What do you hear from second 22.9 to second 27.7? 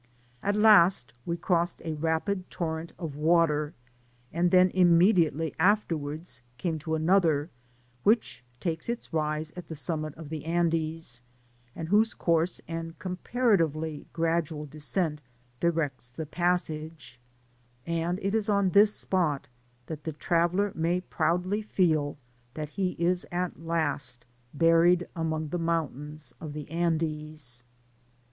is at last buried among the mountains of the Andes.